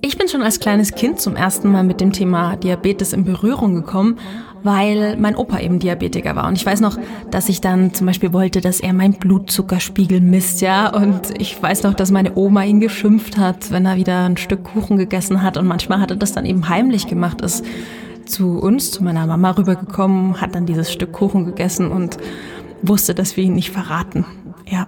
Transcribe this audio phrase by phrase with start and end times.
[0.00, 3.74] Ich bin schon als kleines Kind zum ersten Mal mit dem Thema Diabetes in Berührung
[3.74, 4.16] gekommen,
[4.62, 6.48] weil mein Opa eben Diabetiker war.
[6.48, 6.96] Und ich weiß noch,
[7.30, 10.88] dass ich dann zum Beispiel wollte, dass er meinen Blutzuckerspiegel misst, ja.
[10.88, 14.64] Und ich weiß noch, dass meine Oma ihn geschimpft hat, wenn er wieder ein Stück
[14.64, 15.56] Kuchen gegessen hat.
[15.56, 17.64] Und manchmal hat er das dann eben heimlich gemacht, ist
[18.24, 22.18] zu uns, zu meiner Mama rübergekommen, hat dann dieses Stück Kuchen gegessen und
[22.82, 24.24] wusste, dass wir ihn nicht verraten.
[24.70, 24.86] Ja,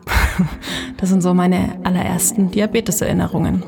[1.00, 3.62] das sind so meine allerersten Diabeteserinnerungen.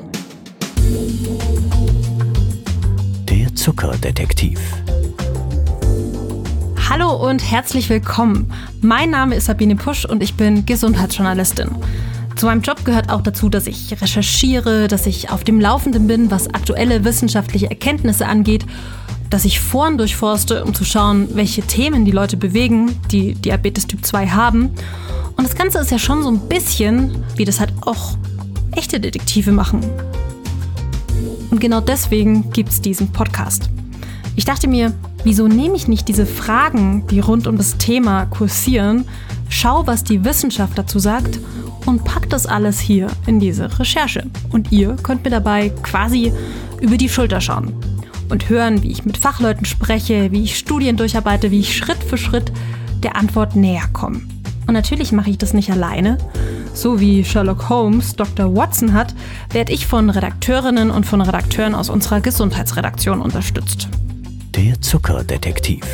[3.27, 4.59] Der Zuckerdetektiv.
[6.87, 8.53] Hallo und herzlich willkommen.
[8.81, 11.71] Mein Name ist Sabine Pusch und ich bin Gesundheitsjournalistin.
[12.35, 16.29] Zu meinem Job gehört auch dazu, dass ich recherchiere, dass ich auf dem Laufenden bin,
[16.29, 18.65] was aktuelle wissenschaftliche Erkenntnisse angeht,
[19.31, 24.05] dass ich Foren durchforste, um zu schauen, welche Themen die Leute bewegen, die Diabetes Typ
[24.05, 24.75] 2 haben.
[25.35, 28.17] Und das Ganze ist ja schon so ein bisschen, wie das halt auch
[28.75, 29.81] echte Detektive machen.
[31.51, 33.69] Und genau deswegen gibt es diesen Podcast.
[34.35, 39.05] Ich dachte mir, wieso nehme ich nicht diese Fragen, die rund um das Thema kursieren,
[39.49, 41.39] schau, was die Wissenschaft dazu sagt
[41.85, 44.25] und pack das alles hier in diese Recherche.
[44.51, 46.33] Und ihr könnt mir dabei quasi
[46.81, 47.73] über die Schulter schauen
[48.29, 52.17] und hören, wie ich mit Fachleuten spreche, wie ich Studien durcharbeite, wie ich Schritt für
[52.17, 52.51] Schritt
[53.03, 54.21] der Antwort näher komme.
[54.67, 56.17] Und natürlich mache ich das nicht alleine,
[56.73, 58.55] so wie Sherlock Holmes Dr.
[58.55, 59.13] Watson hat,
[59.51, 63.89] werde ich von Redakteurinnen und von Redakteuren aus unserer Gesundheitsredaktion unterstützt.
[64.55, 65.85] Der Zuckerdetektiv.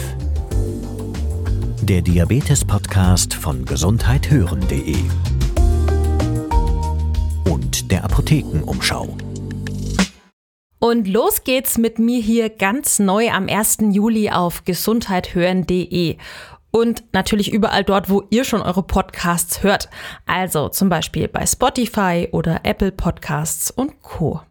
[1.81, 4.97] Der Diabetes-Podcast von gesundheithören.de
[7.49, 9.17] und der Apothekenumschau.
[10.79, 13.79] Und los geht's mit mir hier ganz neu am 1.
[13.91, 16.15] Juli auf gesundheithören.de
[16.71, 19.89] und natürlich überall dort, wo ihr schon eure Podcasts hört.
[20.25, 24.41] Also zum Beispiel bei Spotify oder Apple Podcasts und Co.